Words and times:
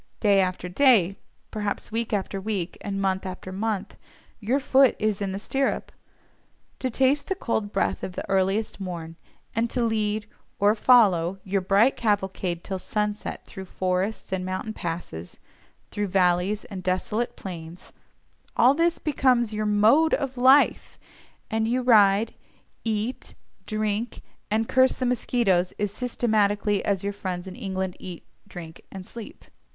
Day 0.19 0.39
after 0.41 0.67
day, 0.67 1.15
perhaps 1.51 1.91
week 1.91 2.11
after 2.11 2.41
week 2.41 2.75
and 2.81 2.99
month 2.99 3.23
after 3.23 3.51
month, 3.51 3.97
your 4.39 4.59
foot 4.59 4.95
is 4.97 5.21
in 5.21 5.31
the 5.31 5.37
stirrup. 5.37 5.91
To 6.79 6.89
taste 6.89 7.27
the 7.27 7.35
cold 7.35 7.71
breath 7.71 8.01
of 8.03 8.13
the 8.13 8.27
earliest 8.27 8.79
morn, 8.79 9.15
and 9.55 9.69
to 9.69 9.83
lead, 9.83 10.25
or 10.57 10.73
follow, 10.73 11.37
your 11.43 11.61
bright 11.61 11.95
cavalcade 11.97 12.63
till 12.63 12.79
sunset 12.79 13.45
through 13.45 13.65
forests 13.65 14.31
and 14.33 14.43
mountain 14.43 14.73
passes, 14.73 15.37
through 15.91 16.07
valleys 16.07 16.65
and 16.65 16.81
desolate 16.81 17.35
plains, 17.35 17.93
all 18.57 18.73
this 18.73 18.97
becomes 18.97 19.53
your 19.53 19.67
MODE 19.67 20.15
OF 20.15 20.35
LIFE, 20.35 20.97
and 21.51 21.67
you 21.67 21.83
ride, 21.83 22.33
eat, 22.83 23.35
drink, 23.67 24.23
and 24.49 24.67
curse 24.67 24.95
the 24.95 25.05
mosquitoes 25.05 25.73
as 25.73 25.93
systematically 25.93 26.83
as 26.83 27.03
your 27.03 27.13
friends 27.13 27.45
in 27.45 27.55
England 27.55 27.95
eat, 27.99 28.25
drink, 28.47 28.81
and 28.91 29.05
sleep. 29.05 29.45